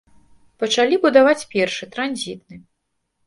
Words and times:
Пачалі 0.61 0.95
будаваць 1.03 1.47
першы, 1.53 1.87
транзітны. 1.97 2.55